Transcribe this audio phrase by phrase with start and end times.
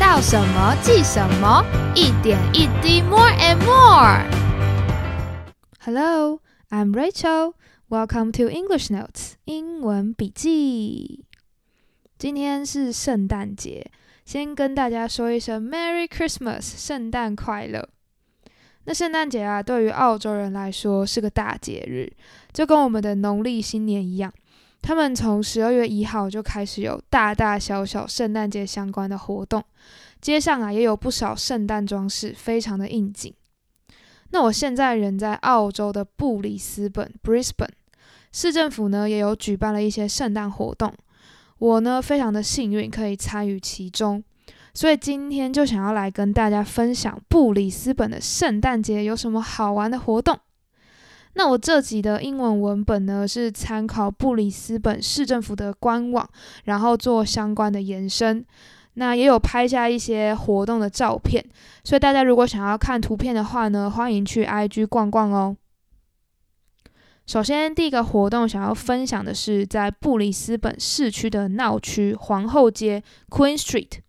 [0.00, 1.62] 到什么记什么，
[1.94, 4.24] 一点一滴，more and more。
[5.78, 6.40] Hello,
[6.70, 7.52] I'm Rachel.
[7.90, 11.26] Welcome to English Notes 英文笔记。
[12.16, 13.90] 今天是圣诞节，
[14.24, 17.86] 先跟大家说一声 Merry Christmas，圣诞快乐。
[18.84, 22.10] 那圣诞节啊，对于澳洲人来说是个大节日，
[22.54, 24.32] 就跟我们的农历新年一样。
[24.82, 29.62] 他们从十二月一号就开始有大大小小圣诞节相关的活动，
[30.20, 33.32] 街上啊也有不少圣诞装饰，非常的应景。
[34.30, 37.68] 那我现在人在澳洲的布里斯本 （Brisbane），
[38.32, 40.92] 市政府呢也有举办了一些圣诞活动，
[41.58, 44.22] 我呢非常的幸运可以参与其中。
[44.72, 50.38] 所以今天就想要来跟大家分享布里斯本的圣诞节有什么好玩的活动。
[51.34, 56.28] 那我这集的英文文本呢是参考布里斯本市政府的官网，
[56.64, 58.44] 然后做相关的延伸。
[58.94, 61.42] 那也有拍下一些活动的照片，
[61.84, 65.56] 所以大家如果想要看图片的话呢，欢迎去 IG 逛逛哦。
[67.24, 74.00] 首先，第一个活动想要分享的是在布里斯本市区的闹区皇后街 （Queen Street）。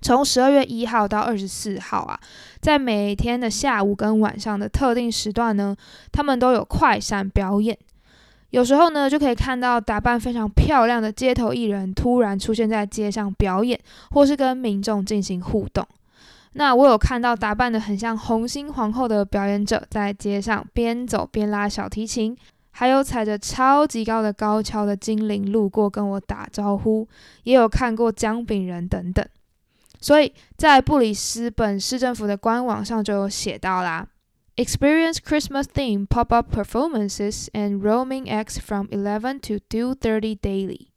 [0.00, 2.18] 从十二月一号到二十四号啊，
[2.60, 5.76] 在每天的下午跟晚上的特定时段呢，
[6.12, 7.76] 他们都有快闪表演。
[8.50, 13.78] 有时候呢，就可以看到打扮非常漂亮的街头艺人突然出现在街上表演，
[14.10, 15.86] 或是跟民众进行互动。
[16.52, 22.34] 那我有看到打扮的很像红心皇后的表演者在街上边走边拉小提琴，
[22.70, 27.06] 还有踩着超级高的高跷的精灵路过跟我打招呼，
[27.42, 29.24] 也有看过姜饼人等等。
[30.00, 34.06] 所以在布里斯本市政府的官网上就有写到啦
[34.56, 40.88] ，Experience Christmas theme pop-up performances and roaming acts from 11 to 2:30 daily。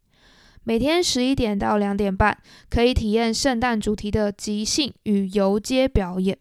[0.63, 2.37] 每天十一点到两点半，
[2.69, 6.37] 可以体验圣诞主题的即兴与游街表演。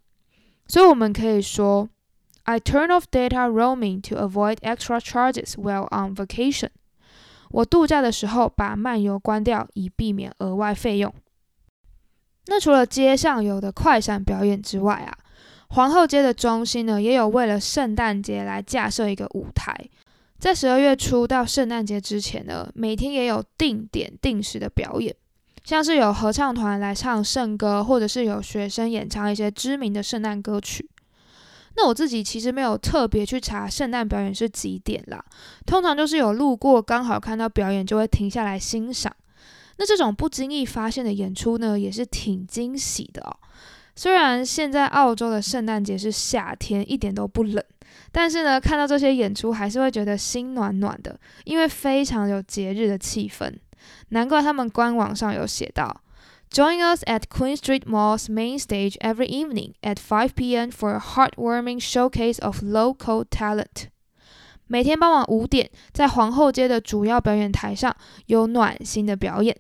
[0.67, 1.89] 所以我们可以说
[2.44, 6.71] ，I turn off data roaming to avoid extra charges while on vacation。
[7.50, 11.12] 我度假的时候把漫游关掉，以避免额外费用。
[12.47, 15.16] 那除了街上有的快闪表演之外啊，
[15.69, 19.75] 皇后街的中心呢，也有为了圣诞节来架设一个舞台。
[20.38, 25.15] 在十二月初到圣诞节之前呢，每天也有定点定时的表演，
[25.65, 30.88] 像是有合唱团来唱圣歌，或者是有学生演唱一些知名的圣诞歌曲。
[31.76, 35.25] 那我自己其实没有特别去查圣诞表演是几点啦，
[35.65, 39.11] 通常就是有路过刚好看到表演，就会停下来欣赏。
[39.77, 43.37] 那这种不经意发现的演出呢，也是挺惊喜的哦。
[43.97, 47.62] 虽然现在澳洲的圣诞节是夏天，一点都不冷，
[48.11, 53.53] 但是呢，看到这些演出还是会觉得心暖暖的，因为非常有节日的气氛。
[54.09, 56.03] 难怪他们官网上有写到
[56.50, 60.70] ：“Join us at Queen Street Mall's main stage every evening at 5 p.m.
[60.70, 63.88] for a heartwarming showcase of local talent。”
[64.66, 67.94] 每天傍晚五点，在皇后街的主要表演台上
[68.26, 69.55] 有暖心的表演。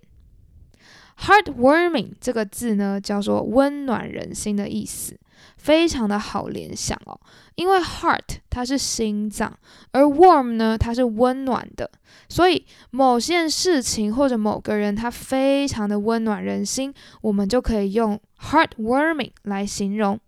[1.18, 5.16] Heartwarming 这个字呢，叫做温暖人心的意思，
[5.58, 7.20] 非常的好联想哦。
[7.54, 9.56] 因为 heart 它是心脏，
[9.92, 11.88] 而 warm 呢，它是温暖的，
[12.28, 20.18] 所以某件事情或者某个人，他非常的温暖人心，我们就可以用 heartwarming 来形容。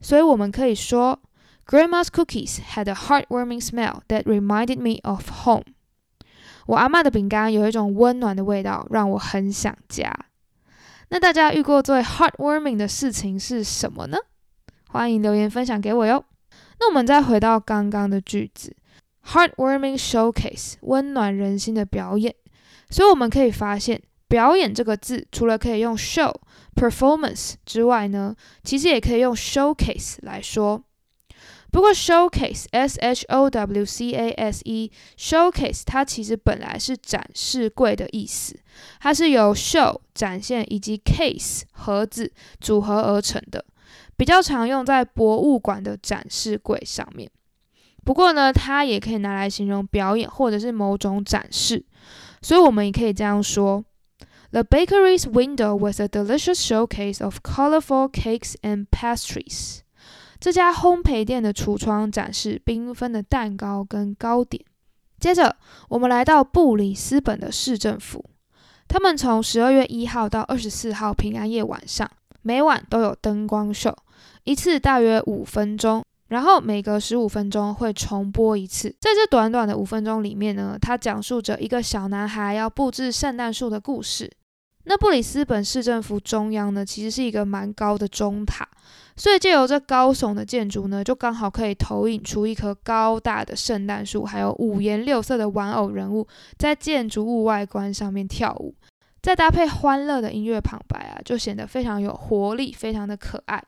[0.00, 1.20] 所以我们可以说。
[1.66, 5.64] Grandma's cookies had a heartwarming smell that reminded me of home。
[6.66, 10.14] 我阿妈的饼干有一种温暖的味道，让我很想家。
[11.08, 14.18] 那大家遇过最 heartwarming 的事情是什么呢？
[14.88, 16.24] 欢迎留言分享给我哟。
[16.80, 18.76] 那我们再回到刚刚的句子
[19.26, 22.34] ，heartwarming showcase，温暖人心的表演。
[22.90, 26.34] 所以我们可以发现，表演这个字除了可以用 show
[26.74, 30.82] performance 之外呢，其实也可以用 showcase 来说。
[31.74, 38.56] 不过，showcase s h o w c a s e showcase 它其实本来是展示柜的意思，
[39.00, 43.64] 它是由 show 展现以及 case 盒子组合而成的，
[44.16, 47.28] 比较常用在博物馆的展示柜上面。
[48.04, 51.84] 不过呢，它也可以拿来形容表演或者是某种展示，
[52.40, 53.84] 所以我们也可以这样说
[54.52, 59.80] ：The bakery's window was a delicious showcase of colorful cakes and pastries.
[60.40, 64.64] 这家烘焙店的橱窗展示缤纷的蛋糕跟糕点。
[65.18, 65.56] 接着，
[65.88, 68.24] 我们来到布里斯本的市政府，
[68.86, 72.10] 他们从十二月一号到二十四号平安夜晚上，
[72.42, 73.96] 每晚都有灯光秀，
[74.42, 78.90] 一次大约五分钟，然后每隔十五分钟会重播一次。
[79.00, 84.30] 在这短短的五分钟里面呢，它讲述着一个小男孩要布置圣诞树的故事。
[84.84, 88.68] 那布里斯本市政府中央呢，其实是一个蛮高的钟塔。
[89.16, 96.26] 所以借由这高耸的建筑呢，就刚好可以投影出一棵高大的圣诞树，还有五颜六色的玩偶人物
[96.58, 98.74] 在建筑物外观上面跳舞，
[99.22, 103.62] 再搭配欢乐的音乐旁白啊，就显得非常有活力，非常的可爱。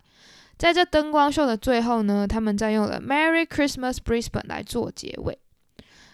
[0.58, 5.38] 在这灯光秀的最后呢，他们再用了 “Merry Christmas Brisbane” 来做结尾。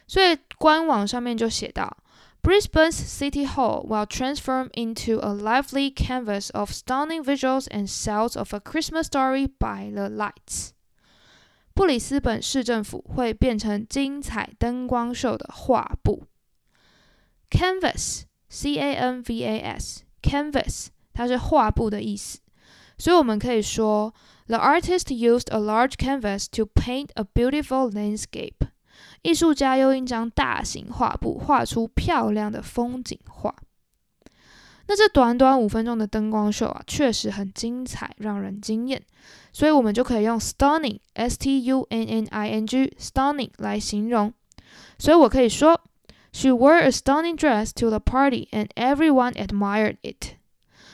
[0.06, 1.96] 所以官网上面就写到。
[2.41, 8.59] Brisbane's City Hall will transform into a lively canvas of stunning visuals and sounds of a
[8.59, 10.69] Christmas story by the lights。
[11.73, 16.25] 布里斯本市政府会变成精彩灯光秀的画布。
[17.51, 22.39] Canvas，C A N V A S，canvas，它是画布的意思，
[22.97, 24.13] 所以我们可以说，
[24.47, 28.69] The artist used a large canvas to paint a beautiful landscape。
[29.22, 33.54] 艺术家用一张大型画布画出漂亮的风景画。
[34.88, 39.00] 那这短短五分钟的灯光秀啊，确实很精彩，让人惊艳。
[39.52, 44.34] 所以我们就可以用 stunning，s t u n n i n g，stunning 来形容。
[44.98, 45.80] 所以我可以说
[46.32, 50.36] ，She wore a stunning dress to the party, and everyone admired it。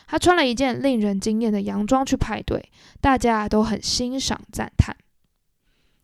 [0.06, 2.70] 她穿了一件令人惊艳的洋装去派对，
[3.00, 4.94] 大家都很欣赏赞叹。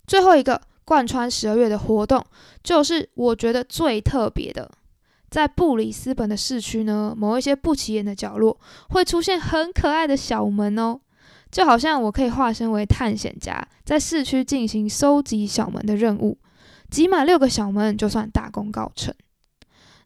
[0.06, 0.62] 最后一个。
[0.85, 2.25] 贯穿十二月的活动，
[2.63, 4.71] 就是我觉得最特别的，
[5.31, 8.59] 在布里斯本的市区呢，某一些不起眼的角落
[8.91, 11.01] 会出现很可爱的小门哦，
[11.51, 16.39] 就好像我可以化身为探险家，在市区进行收集小门的任务，
[16.91, 19.15] 集满六个小门就算大功告成。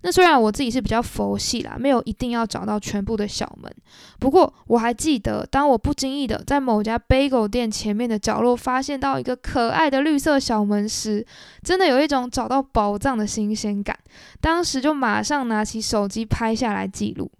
[0.00, 3.72] 那虽然我自己是比较佛系啦，没有一定要找到全部的小门。
[4.20, 11.26] 不过我还记得，当我不经意的在某家 bagel 店前面的角落发现到一个可爱的绿色小门时，
[11.64, 13.98] 真的有一种找到宝藏的新鲜感。
[14.40, 17.30] 当时就马上拿起手机拍下来记录。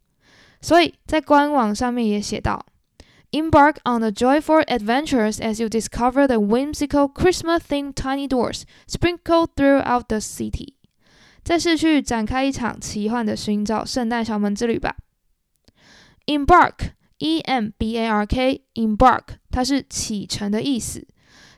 [0.60, 2.66] 所以在官网上面也写到
[3.30, 10.18] ：Embark on the joyful adventures as you discover the whimsical Christmas-themed tiny doors sprinkled throughout the
[10.18, 10.74] city.
[11.42, 14.94] 在市区展开一场奇幻的寻找圣诞小门之旅吧。
[16.26, 21.06] Embark，E M B A R K，Embark，它是启程的意思，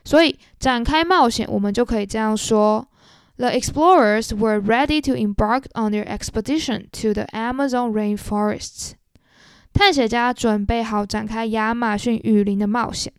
[0.05, 2.87] 所以展开冒险，我们就可以这样说
[3.35, 8.93] ：The explorers were ready to embark on their expedition to the Amazon rainforests。
[9.73, 13.11] 探险家准备好展开亚马逊雨林的冒险。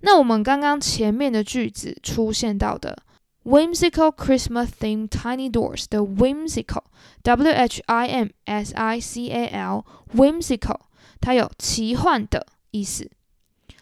[0.00, 3.02] 那我们刚刚前面的句子出现到的。
[3.45, 5.87] Whimsical Christmas themed tiny doors.
[5.89, 6.83] The whimsical,
[7.23, 10.79] W H I M S I C A L, whimsical，
[11.19, 13.11] 它有奇幻的意思。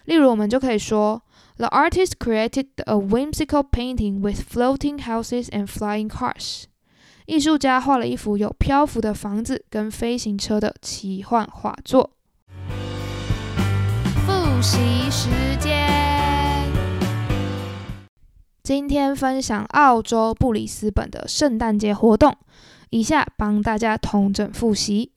[0.05, 1.21] 例如，我们就可以说，
[1.57, 6.63] The artist created a whimsical painting with floating houses and flying cars。
[7.27, 12.13] 艺术家画了一幅有漂浮的房子跟飞行车的奇幻画作。
[14.25, 14.79] 复习
[15.11, 15.94] 时间。
[18.65, 22.37] 今天分享澳洲布里斯本的圣诞节活动，
[22.89, 25.11] 以下帮大家统整复习：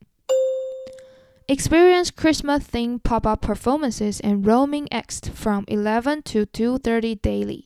[1.46, 7.64] Experience Christmas-themed pop-up performances and roaming acts from 11 to 2:30 daily。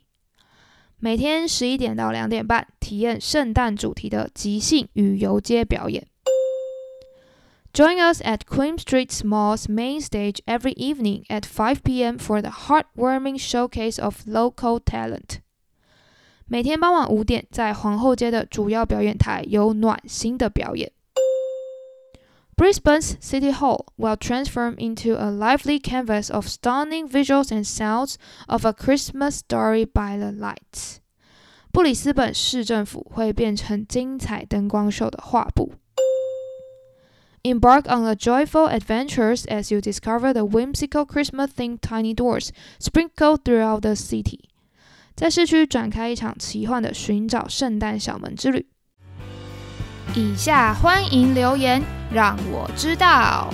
[0.98, 6.08] 每天十一点到两点半，体验圣诞主题的即兴与游街表演。
[7.72, 12.18] Join us at Queen Street Mall's main stage every evening at 5 p.m.
[12.18, 15.38] for the heartwarming showcase of local talent.
[16.52, 20.92] 每天傍晚五点，在皇后街的主要表演台有暖心的表演。
[22.56, 28.16] Brisbane's City Hall will transform into a lively canvas of stunning visuals and sounds
[28.48, 30.96] of a Christmas story by the lights.
[31.70, 35.74] 布里斯本市政府会变成精彩灯光秀的画布。
[37.44, 42.48] Embark on a joyful adventures as you discover the whimsical Christmas-themed tiny doors
[42.80, 44.48] sprinkled throughout the city.
[45.15, 48.65] 在市区展开一场奇幻的寻找圣诞小门之旅。
[50.15, 53.53] 以下欢迎留言，让我知道。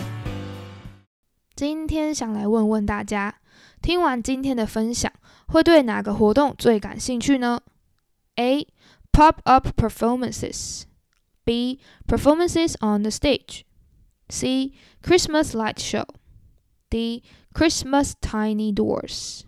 [1.55, 3.35] 今天想来问问大家，
[3.81, 5.11] 听完今天的分享，
[5.47, 7.61] 会对哪个活动最感兴趣呢
[8.35, 8.67] ？A.
[9.11, 10.83] Pop-up performances.
[11.43, 11.79] B.
[12.07, 13.63] Performances on the stage.
[14.29, 14.73] C.
[15.03, 16.05] Christmas light show.
[16.89, 17.23] D.
[17.53, 19.41] Christmas tiny doors.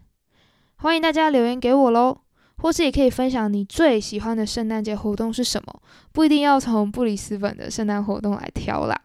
[0.81, 2.17] 欢迎大家留言给我喽，
[2.57, 5.79] 或是也可以分享你最喜欢的圣诞节活动是什么，
[6.11, 8.99] 不一定要从布里斯本的圣诞活动来挑啦。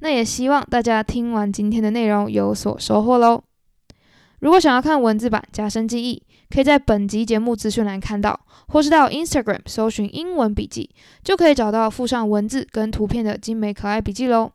[0.00, 3.42] 那也希望大家听完今天的内容有所收获喽。
[4.40, 8.38] 如果想要看文字版加深记忆，可以在本集节目资讯栏看到，
[8.68, 10.90] 或是到 Instagram 搜寻英文笔记，
[11.22, 14.52] 就可以找到附上文字跟图片的精美可爱笔记喽。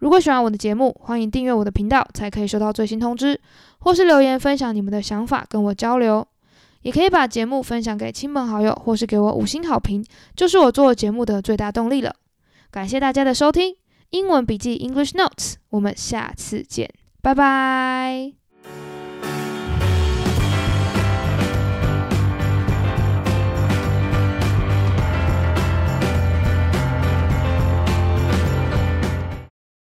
[0.00, 3.38] 如果喜欢我的节目，欢迎订阅我的频道，才可以收到最新通知，
[3.78, 6.26] 或是留言分享你们的想法跟我交流。
[6.82, 10.04] 也可以把节目分享给亲朋好友，或是给我五星好评，
[10.36, 12.14] 就是我做节目的最大动力了。
[12.70, 13.74] 感谢大家的收听，
[14.10, 16.88] 英文笔记 English Notes，我们下次见，
[17.20, 18.47] 拜拜。